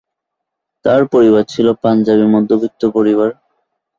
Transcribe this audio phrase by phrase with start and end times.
[0.85, 3.29] তার পরিবার ছিলো পাঞ্জাবি মধ্যবিত্ত পরিবার।